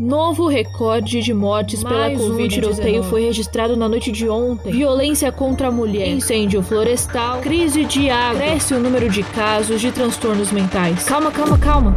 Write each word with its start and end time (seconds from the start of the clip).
Novo 0.00 0.46
recorde 0.48 1.20
de 1.20 1.34
mortes 1.34 1.84
pela 1.84 2.08
Mais 2.08 2.18
um 2.18 2.30
Covid. 2.30 2.48
tiroteio 2.48 3.02
foi 3.02 3.24
registrado 3.24 3.76
na 3.76 3.86
noite 3.86 4.10
de 4.10 4.26
ontem. 4.26 4.72
Violência 4.72 5.30
contra 5.30 5.68
a 5.68 5.70
mulher, 5.70 6.08
incêndio 6.08 6.62
florestal, 6.62 7.42
crise 7.42 7.84
de 7.84 8.08
água. 8.08 8.40
Cresce 8.40 8.72
o 8.72 8.80
número 8.80 9.10
de 9.10 9.22
casos 9.22 9.78
de 9.78 9.92
transtornos 9.92 10.50
mentais. 10.52 11.04
Calma, 11.04 11.30
calma, 11.30 11.58
calma. 11.58 11.94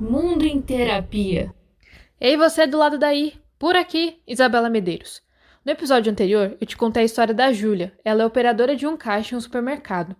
Mundo 0.00 0.46
em 0.46 0.58
terapia. 0.62 1.52
Ei, 2.18 2.38
você 2.38 2.66
do 2.66 2.78
lado 2.78 2.98
daí, 2.98 3.34
por 3.58 3.76
aqui, 3.76 4.16
Isabela 4.26 4.70
Medeiros. 4.70 5.20
No 5.62 5.72
episódio 5.72 6.10
anterior, 6.10 6.56
eu 6.58 6.66
te 6.66 6.74
contei 6.74 7.02
a 7.02 7.04
história 7.04 7.34
da 7.34 7.52
Júlia. 7.52 7.92
Ela 8.02 8.22
é 8.22 8.26
operadora 8.26 8.74
de 8.74 8.86
um 8.86 8.96
caixa 8.96 9.34
em 9.34 9.36
um 9.38 9.40
supermercado. 9.42 10.16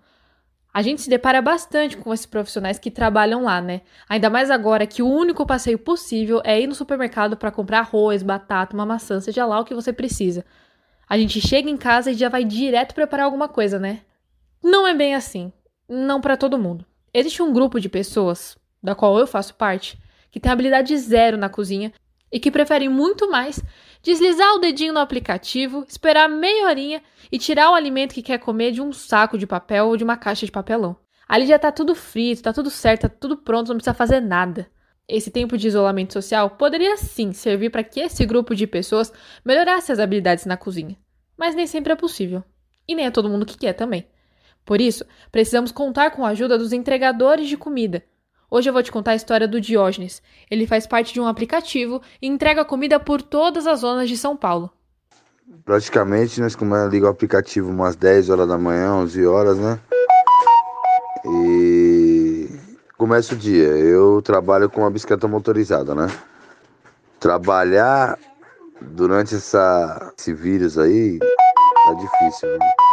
A 0.73 0.83
gente 0.83 1.03
se 1.03 1.11
depara 1.11 1.43
bastante 1.43 1.97
com 1.97 2.15
esses 2.15 2.27
profissionais 2.27 2.79
que 2.79 2.91
trabalham 2.91 3.43
lá, 3.43 3.61
né? 3.61 3.81
Ainda 4.09 4.31
mais 4.31 4.51
agora 4.51 4.87
que 4.87 5.03
o 5.03 5.09
único 5.09 5.45
passeio 5.45 5.79
possível 5.79 6.41
é 6.45 6.61
ir 6.61 6.69
no 6.69 6.75
supermercado 6.75 7.37
para 7.37 7.51
comprar 7.51 7.81
arroz, 7.81 8.23
batata, 8.23 8.75
uma 8.77 8.87
maçã, 8.87 9.21
seja 9.21 9.45
lá 9.45 9.59
o 9.59 9.65
que 9.65 9.75
você 9.75 9.93
precisa. 9.93 10.45
A 11.09 11.19
gente 11.19 11.41
chega 11.41 11.69
em 11.69 11.77
casa 11.77 12.13
e 12.13 12.15
já 12.15 12.29
vai 12.29 12.45
direto 12.45 12.95
preparar 12.95 13.27
alguma 13.27 13.49
coisa, 13.49 13.81
né? 13.81 14.03
Não 14.63 14.87
é 14.87 14.95
bem 14.95 15.15
assim. 15.15 15.53
Não 15.89 16.21
para 16.21 16.37
todo 16.37 16.59
mundo. 16.59 16.87
Existe 17.13 17.43
um 17.43 17.53
grupo 17.53 17.81
de 17.81 17.89
pessoas, 17.89 18.57
da 18.81 18.95
qual 18.95 19.19
eu 19.19 19.27
faço 19.27 19.55
parte, 19.57 19.99
que 20.31 20.39
tem 20.39 20.53
habilidade 20.53 20.97
zero 20.97 21.37
na 21.37 21.49
cozinha 21.49 21.93
e 22.33 22.39
que 22.39 22.51
preferem 22.51 22.89
muito 22.89 23.31
mais 23.31 23.63
deslizar 24.03 24.55
o 24.55 24.59
dedinho 24.59 24.93
no 24.93 25.01
aplicativo, 25.01 25.85
esperar 25.89 26.29
meia 26.29 26.67
horinha 26.67 27.03
e 27.31 27.39
tirar 27.39 27.71
o 27.71 27.75
alimento 27.75 28.15
que 28.15 28.23
quer 28.23 28.39
comer 28.39 28.73
de 28.73 28.81
um 28.81 28.93
saco 28.93 29.37
de 29.37 29.47
papel 29.47 29.89
ou 29.89 29.97
de 29.97 30.05
uma 30.05 30.17
caixa 30.17 30.47
de 30.47 30.53
papelão. 30.53 30.97
Ali 31.29 31.47
já 31.47 31.59
tá 31.59 31.71
tudo 31.71 31.95
frito, 31.95 32.43
tá 32.43 32.53
tudo 32.53 32.71
certo, 32.71 33.03
tá 33.03 33.09
tudo 33.09 33.37
pronto, 33.37 33.69
não 33.69 33.77
precisa 33.77 33.95
fazer 33.95 34.21
nada. 34.21 34.69
Esse 35.07 35.31
tempo 35.31 35.59
de 35.59 35.67
isolamento 35.67 36.13
social 36.13 36.51
poderia 36.51 36.97
sim 36.97 37.33
servir 37.33 37.71
para 37.71 37.83
que 37.85 38.01
esse 38.01 38.25
grupo 38.25 38.55
de 38.55 38.67
pessoas 38.67 39.13
melhorasse 39.45 39.91
as 39.91 39.99
habilidades 39.99 40.47
na 40.47 40.57
cozinha. 40.57 40.97
Mas 41.37 41.55
nem 41.55 41.67
sempre 41.67 41.93
é 41.93 41.97
possível. 41.97 42.45
E 42.87 42.95
nem 42.95 43.07
é 43.07 43.11
todo 43.11 43.29
mundo 43.29 43.47
que 43.47 43.59
quer 43.59 43.73
também. 43.73 44.07
Por 44.65 44.81
isso, 44.81 45.05
precisamos 45.33 45.73
contar 45.73 46.11
com 46.11 46.25
a 46.25 46.29
ajuda 46.29 46.59
dos 46.59 46.73
entregadores 46.73 47.49
de 47.49 47.57
comida, 47.57 48.05
Hoje 48.51 48.69
eu 48.69 48.73
vou 48.73 48.83
te 48.83 48.91
contar 48.91 49.13
a 49.13 49.15
história 49.15 49.47
do 49.47 49.61
Diógenes. 49.61 50.21
Ele 50.51 50.67
faz 50.67 50.85
parte 50.85 51.15
de 51.15 51.21
um 51.21 51.27
aplicativo 51.27 52.03
e 52.21 52.27
entrega 52.27 52.65
comida 52.65 52.99
por 52.99 53.23
todas 53.23 53.65
as 53.65 53.81
zonas 53.81 54.09
de 54.09 54.17
São 54.17 54.37
Paulo. 54.37 54.71
Praticamente 55.65 56.41
nós 56.41 56.57
ligamos 56.91 57.03
o 57.03 57.07
aplicativo 57.07 57.71
umas 57.71 57.95
10 57.95 58.29
horas 58.29 58.49
da 58.49 58.59
manhã, 58.59 58.95
11 58.95 59.25
horas, 59.25 59.57
né? 59.57 59.79
E 61.25 62.49
começa 62.99 63.35
o 63.35 63.37
dia. 63.37 63.69
Eu 63.69 64.21
trabalho 64.21 64.69
com 64.69 64.81
uma 64.81 64.91
bicicleta 64.91 65.29
motorizada, 65.29 65.95
né? 65.95 66.09
Trabalhar 67.21 68.19
durante 68.81 69.37
essa, 69.37 70.13
esse 70.19 70.35
vírus 70.35 70.77
aí 70.77 71.21
tá 71.21 71.95
difícil, 71.95 72.49
né? 72.59 72.90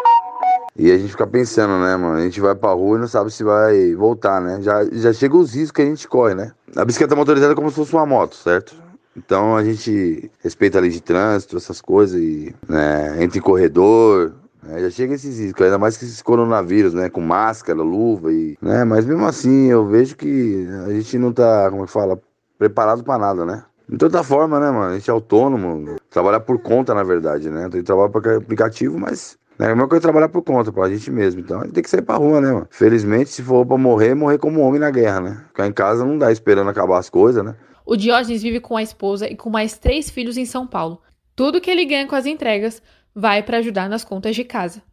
E 0.78 0.92
a 0.92 0.98
gente 0.98 1.10
fica 1.10 1.26
pensando, 1.26 1.84
né, 1.84 1.98
mano? 1.98 2.18
A 2.18 2.22
gente 2.22 2.40
vai 2.40 2.54
pra 2.54 2.72
rua 2.72 2.98
e 2.98 3.02
não 3.02 3.08
sabe 3.08 3.32
se 3.32 3.44
vai 3.44 3.96
voltar, 3.96 4.40
né? 4.40 4.62
Já, 4.62 4.86
já 4.86 5.12
chega 5.12 5.36
os 5.36 5.56
riscos 5.56 5.72
que 5.72 5.82
a 5.82 5.86
gente 5.86 6.08
corre, 6.08 6.36
né? 6.36 6.52
A 6.76 6.86
bicicleta 6.86 7.16
motorizada 7.16 7.54
é 7.54 7.56
como 7.56 7.70
se 7.70 7.76
fosse 7.76 7.94
uma 7.94 8.06
moto, 8.06 8.36
certo? 8.36 8.76
Então 9.16 9.56
a 9.56 9.64
gente 9.64 10.30
respeita 10.44 10.78
a 10.78 10.82
lei 10.82 10.92
de 10.92 11.02
trânsito, 11.02 11.58
essas 11.58 11.82
coisas, 11.82 12.22
e 12.22 12.56
né, 12.70 13.24
entra 13.24 13.40
em 13.40 13.42
corredor, 13.42 14.34
né? 14.62 14.80
já 14.82 14.92
chega 14.92 15.16
esses 15.16 15.40
riscos, 15.40 15.66
ainda 15.66 15.80
mais 15.80 15.98
que 15.98 16.06
esses 16.06 16.22
coronavírus, 16.22 16.94
né? 16.94 17.10
Com 17.10 17.22
máscara, 17.22 17.82
luva 17.82 18.32
e. 18.32 18.56
Né? 18.62 18.84
Mas 18.84 19.04
mesmo 19.04 19.26
assim, 19.26 19.72
eu 19.72 19.88
vejo 19.88 20.16
que 20.16 20.68
a 20.86 20.92
gente 20.92 21.18
não 21.18 21.34
tá, 21.34 21.72
como 21.72 21.84
é 21.84 21.86
que 21.88 21.92
fala, 21.92 22.20
preparado 22.60 23.04
para 23.04 23.18
nada, 23.18 23.44
né? 23.44 23.64
De 23.90 23.98
toda 23.98 24.22
forma, 24.22 24.60
né, 24.60 24.70
mano? 24.70 24.92
A 24.92 24.94
gente 24.94 25.10
é 25.10 25.14
autônomo, 25.14 25.96
trabalhar 26.12 26.42
por 26.42 26.60
conta, 26.60 26.94
na 26.94 27.04
verdade, 27.04 27.50
né? 27.50 27.64
Gente 27.64 27.84
trabalha 27.84 28.10
para 28.10 28.38
aplicativo, 28.38 29.00
mas 29.00 29.38
é 29.60 29.66
a 29.66 29.76
mesma 29.76 29.88
coisa 29.88 30.02
trabalhar 30.02 30.30
por 30.30 30.44
conta, 30.44 30.72
pra 30.72 30.90
gente 30.90 31.10
mesmo. 31.10 31.42
Então 31.42 31.60
a 31.60 31.64
gente 31.64 31.74
tem 31.74 31.84
que 31.84 31.90
sair 31.90 32.02
pra 32.02 32.16
rua, 32.16 32.40
né, 32.40 32.52
mano? 32.52 32.68
Felizmente, 32.70 33.30
se 33.30 33.42
for 33.42 33.66
pra 33.66 33.78
morrer, 33.78 34.14
morrer 34.14 34.38
como 34.38 34.62
homem 34.62 34.80
na 34.80 34.92
guerra, 34.92 35.22
né? 35.22 35.44
Ficar 35.48 35.68
em 35.68 35.74
casa 35.74 36.06
não 36.06 36.18
dá 36.18 36.32
esperando 36.32 36.70
acabar 36.70 37.00
as 37.00 37.10
coisas, 37.10 37.44
né? 37.44 37.56
O 37.86 37.96
Diógenes 37.96 38.44
vive 38.44 38.60
com 38.60 38.76
a 38.76 38.84
esposa 38.84 39.28
e 39.28 39.36
com 39.36 39.50
mais 39.50 39.78
três 39.78 40.10
filhos 40.10 40.38
em 40.38 40.46
São 40.46 40.68
Paulo. 40.68 41.02
Tudo 41.36 41.62
que 41.62 41.72
ele 41.72 41.86
ganha 41.86 42.08
com 42.08 42.16
as 42.16 42.26
entregas 42.26 42.82
vai 43.16 43.42
para 43.42 43.58
ajudar 43.58 43.90
nas 43.90 44.04
contas 44.04 44.36
de 44.36 44.44
casa. 44.44 44.84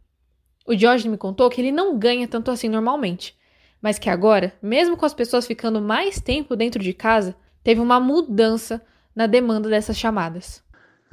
O 0.65 0.73
Diógenes 0.73 1.11
me 1.11 1.17
contou 1.17 1.49
que 1.49 1.61
ele 1.61 1.71
não 1.71 1.97
ganha 1.97 2.27
tanto 2.27 2.49
assim 2.49 2.69
normalmente, 2.69 3.37
mas 3.81 3.99
que 3.99 4.09
agora, 4.09 4.53
mesmo 4.63 4.97
com 4.97 5.05
as 5.05 5.13
pessoas 5.13 5.45
ficando 5.45 5.79
mais 5.79 6.19
tempo 6.19 6.55
dentro 6.55 6.81
de 6.81 6.91
casa, 6.91 7.35
teve 7.63 7.79
uma 7.79 7.99
mudança 7.99 8.81
na 9.15 9.27
demanda 9.27 9.69
dessas 9.69 9.97
chamadas. 9.97 10.63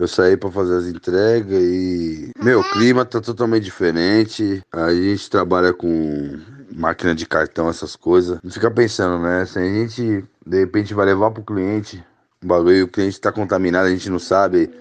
Eu 0.03 0.09
saí 0.09 0.37
para 0.37 0.51
fazer 0.51 0.79
as 0.79 0.87
entregas 0.87 1.63
e. 1.63 2.33
Meu, 2.43 2.59
o 2.59 2.71
clima 2.73 3.05
tá 3.05 3.21
totalmente 3.21 3.63
diferente. 3.63 4.61
A 4.73 4.93
gente 4.93 5.31
trabalha 5.31 5.73
com 5.73 6.41
máquina 6.75 7.15
de 7.15 7.25
cartão, 7.25 7.69
essas 7.69 7.95
coisas. 7.95 8.41
Não 8.43 8.51
fica 8.51 8.69
pensando, 8.69 9.23
né? 9.23 9.47
Se 9.47 9.61
a 9.61 9.63
gente 9.63 10.25
de 10.45 10.59
repente 10.59 10.93
vai 10.93 11.07
levar 11.07 11.31
pro 11.31 11.45
cliente 11.45 12.05
o 12.43 12.47
bagulho 12.49 12.77
e 12.79 12.83
o 12.83 12.89
cliente 12.89 13.21
tá 13.21 13.31
contaminado, 13.31 13.87
a 13.87 13.91
gente 13.91 14.11
não 14.11 14.19
sabe. 14.19 14.73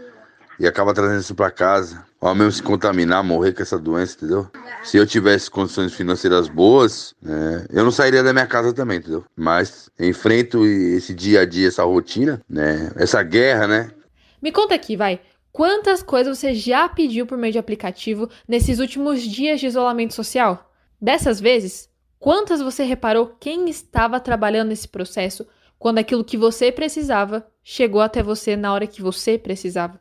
E 0.60 0.66
acaba 0.66 0.92
trazendo 0.92 1.20
isso 1.20 1.36
para 1.36 1.52
casa. 1.52 2.04
Ou 2.20 2.34
mesmo 2.34 2.54
se 2.54 2.64
contaminar, 2.64 3.24
morrer 3.24 3.54
com 3.54 3.62
essa 3.62 3.78
doença, 3.78 4.16
entendeu? 4.18 4.48
Se 4.84 4.98
eu 4.98 5.06
tivesse 5.06 5.52
condições 5.52 5.94
financeiras 5.94 6.50
boas, 6.50 7.14
né, 7.22 7.66
eu 7.70 7.84
não 7.84 7.92
sairia 7.92 8.24
da 8.24 8.34
minha 8.34 8.48
casa 8.48 8.74
também, 8.74 8.98
entendeu? 8.98 9.24
Mas 9.36 9.88
enfrento 10.00 10.66
esse 10.66 11.14
dia 11.14 11.42
a 11.42 11.46
dia, 11.46 11.68
essa 11.68 11.84
rotina, 11.84 12.42
né? 12.50 12.92
Essa 12.96 13.22
guerra, 13.22 13.68
né? 13.68 13.92
Me 14.42 14.52
conta 14.52 14.74
aqui, 14.74 14.96
vai. 14.96 15.20
Quantas 15.52 16.02
coisas 16.02 16.38
você 16.38 16.54
já 16.54 16.88
pediu 16.88 17.26
por 17.26 17.38
meio 17.38 17.52
de 17.52 17.60
aplicativo 17.60 18.30
nesses 18.48 18.80
últimos 18.80 19.22
dias 19.22 19.60
de 19.60 19.68
isolamento 19.68 20.14
social? 20.14 20.72
Dessas 21.00 21.40
vezes, 21.40 21.90
quantas 22.20 22.62
você 22.62 22.84
reparou 22.84 23.36
quem 23.40 23.70
estava 23.70 24.20
trabalhando 24.20 24.70
nesse 24.70 24.88
processo 24.88 25.46
quando 25.78 25.98
aquilo 25.98 26.24
que 26.24 26.38
você 26.38 26.72
precisava 26.72 27.46
chegou 27.64 28.02
até 28.02 28.24
você 28.24 28.56
na 28.56 28.74
hora 28.74 28.88
que 28.88 29.02
você 29.02 29.38
precisava? 29.38 30.00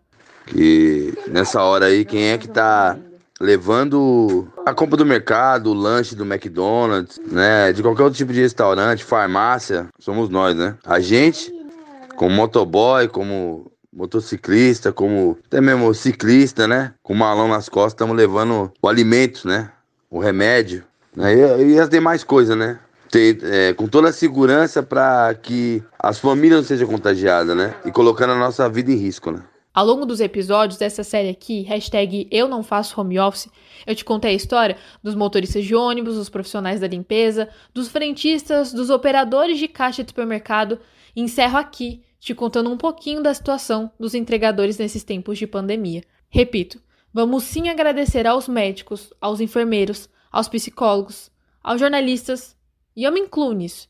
E 0.55 1.13
nessa 1.29 1.63
hora 1.63 1.87
aí, 1.87 2.05
quem 2.05 2.31
é 2.31 2.39
que 2.39 2.49
tá 2.49 2.99
levando 3.41 4.47
a 4.67 4.75
compra 4.75 4.97
do 4.97 5.07
mercado, 5.07 5.71
o 5.71 5.75
lanche 5.75 6.15
do 6.15 6.25
McDonald's, 6.25 7.19
né? 7.27 7.73
De 7.73 7.83
qualquer 7.83 8.03
outro 8.05 8.19
tipo 8.19 8.33
de 8.33 8.41
restaurante, 8.41 9.03
farmácia, 9.03 9.89
somos 9.99 10.29
nós, 10.29 10.55
né? 10.55 10.77
A 10.85 11.01
gente, 11.01 11.53
como 12.17 12.35
motoboy, 12.35 13.09
como 13.09 13.73
motociclista, 13.93 14.93
como 14.93 15.39
até 15.47 15.61
mesmo 15.61 15.93
ciclista, 15.95 16.67
né? 16.67 16.95
Com 17.03 17.15
malão 17.15 17.49
nas 17.49 17.69
costas, 17.69 17.93
estamos 17.93 18.17
levando 18.17 18.73
o 18.81 18.89
alimento, 18.89 19.47
né? 19.47 19.71
O 20.11 20.19
remédio, 20.19 20.85
né? 21.15 21.35
E, 21.35 21.73
e 21.73 21.79
as 21.79 21.89
demais 21.89 22.25
coisas, 22.25 22.57
né? 22.57 22.79
Ter, 23.11 23.39
é, 23.43 23.73
com 23.73 23.89
toda 23.89 24.09
a 24.09 24.13
segurança 24.13 24.83
para 24.83 25.35
que 25.35 25.83
as 25.99 26.19
famílias 26.19 26.61
não 26.61 26.65
sejam 26.65 26.87
contagiadas, 26.87 27.57
né? 27.57 27.75
E 27.85 27.91
colocando 27.91 28.33
a 28.33 28.39
nossa 28.39 28.69
vida 28.69 28.93
em 28.93 28.97
risco, 28.97 29.33
né? 29.33 29.43
Ao 29.73 29.87
longo 29.87 30.05
dos 30.05 30.21
episódios 30.21 30.79
dessa 30.79 31.05
série 31.05 31.29
aqui, 31.29 31.63
hashtag 31.63 32.27
Eu 32.31 32.49
Não 32.49 32.63
Faço 32.63 33.01
Home 33.01 33.21
Office, 33.21 33.49
eu 33.87 33.95
te 33.95 34.05
contei 34.05 34.33
a 34.33 34.35
história 34.35 34.77
dos 35.03 35.15
motoristas 35.15 35.65
de 35.65 35.77
ônibus, 35.77 36.17
dos 36.17 36.29
profissionais 36.29 36.81
da 36.81 36.89
limpeza, 36.89 37.49
dos 37.73 37.89
frentistas, 37.89 38.73
dos 38.73 38.91
operadores 38.91 39.59
de 39.59 39.69
caixa 39.69 40.03
de 40.03 40.11
supermercado 40.11 40.79
e 41.15 41.23
encerro 41.23 41.57
aqui 41.57 42.03
te 42.21 42.35
contando 42.35 42.71
um 42.71 42.77
pouquinho 42.77 43.23
da 43.23 43.33
situação 43.33 43.91
dos 43.99 44.15
entregadores 44.15 44.77
nesses 44.77 45.03
tempos 45.03 45.39
de 45.39 45.47
pandemia. 45.47 46.05
Repito, 46.29 46.81
vamos 47.13 47.45
sim 47.45 47.71
agradecer 47.71 48.27
aos 48.27 48.47
médicos, 48.47 49.13
aos 49.21 49.41
enfermeiros, 49.41 50.09
aos 50.31 50.47
psicólogos, 50.47 51.31
aos 51.63 51.81
jornalistas, 51.81 52.55
e 52.95 53.05
eu 53.05 53.11
me 53.11 53.21
incluo 53.21 53.53
nisso. 53.53 53.89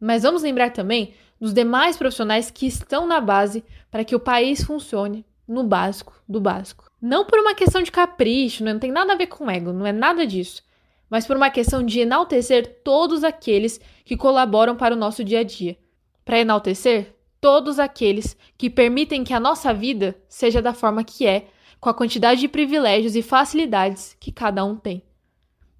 Mas 0.00 0.24
vamos 0.24 0.42
lembrar 0.42 0.72
também 0.72 1.14
dos 1.40 1.54
demais 1.54 1.96
profissionais 1.96 2.50
que 2.50 2.66
estão 2.66 3.06
na 3.06 3.20
base 3.20 3.64
para 3.90 4.04
que 4.04 4.16
o 4.16 4.20
país 4.20 4.62
funcione 4.64 5.24
no 5.46 5.62
básico 5.62 6.20
do 6.28 6.40
básico. 6.40 6.90
Não 7.00 7.24
por 7.24 7.38
uma 7.38 7.54
questão 7.54 7.82
de 7.82 7.92
capricho, 7.92 8.64
não 8.64 8.78
tem 8.78 8.90
nada 8.90 9.12
a 9.12 9.16
ver 9.16 9.28
com 9.28 9.50
ego, 9.50 9.72
não 9.72 9.86
é 9.86 9.92
nada 9.92 10.26
disso, 10.26 10.62
mas 11.08 11.26
por 11.26 11.36
uma 11.36 11.50
questão 11.50 11.84
de 11.84 12.00
enaltecer 12.00 12.82
todos 12.84 13.24
aqueles 13.24 13.80
que 14.04 14.16
colaboram 14.16 14.76
para 14.76 14.94
o 14.94 14.98
nosso 14.98 15.24
dia 15.24 15.40
a 15.40 15.44
dia. 15.44 15.78
Para 16.24 16.40
enaltecer 16.40 17.14
todos 17.40 17.78
aqueles 17.78 18.36
que 18.58 18.68
permitem 18.68 19.24
que 19.24 19.32
a 19.32 19.40
nossa 19.40 19.72
vida 19.72 20.16
seja 20.28 20.60
da 20.60 20.74
forma 20.74 21.02
que 21.02 21.26
é, 21.26 21.48
com 21.80 21.88
a 21.88 21.94
quantidade 21.94 22.40
de 22.40 22.48
privilégios 22.48 23.16
e 23.16 23.22
facilidades 23.22 24.16
que 24.20 24.30
cada 24.30 24.64
um 24.64 24.76
tem. 24.76 25.02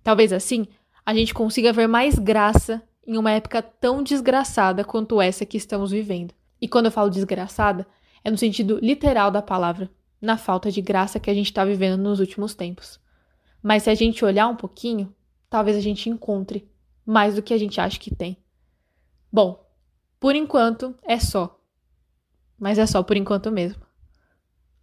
Talvez 0.03 0.33
assim 0.33 0.67
a 1.05 1.15
gente 1.15 1.35
consiga 1.35 1.73
ver 1.73 1.87
mais 1.87 2.19
graça 2.19 2.83
em 3.07 3.17
uma 3.17 3.33
época 3.33 3.63
tão 3.63 4.03
desgraçada 4.03 4.85
quanto 4.85 5.21
essa 5.21 5.45
que 5.45 5.57
estamos 5.57 5.91
vivendo. 5.91 6.33
E 6.61 6.69
quando 6.69 6.87
eu 6.87 6.93
falo 6.93 7.11
desgraçada, 7.11 7.87
é 8.23 8.31
no 8.31 8.39
sentido 8.39 8.79
literal 8.83 9.31
da 9.31 9.43
palavra, 9.43 9.91
na 10.21 10.37
falta 10.37 10.71
de 10.71 10.81
graça 10.81 11.19
que 11.19 11.31
a 11.31 11.35
gente 11.35 11.47
está 11.47 11.65
vivendo 11.65 12.01
nos 12.01 12.21
últimos 12.21 12.55
tempos. 12.55 13.01
Mas 13.63 13.83
se 13.83 13.91
a 13.91 13.95
gente 13.95 14.25
olhar 14.25 14.47
um 14.49 14.57
pouquinho, 14.57 15.15
talvez 15.49 15.77
a 15.77 15.81
gente 15.81 16.09
encontre 16.09 16.69
mais 17.05 17.35
do 17.35 17.43
que 17.43 17.53
a 17.53 17.59
gente 17.59 17.81
acha 17.81 17.99
que 17.99 18.15
tem. 18.15 18.37
Bom, 19.33 19.60
por 20.21 20.37
enquanto 20.37 20.95
é 21.03 21.19
só. 21.19 21.59
Mas 22.59 22.79
é 22.79 22.87
só 22.87 23.03
por 23.03 23.17
enquanto 23.17 23.51
mesmo. 23.51 23.83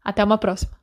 Até 0.04 0.24
uma 0.24 0.38
próxima. 0.38 0.75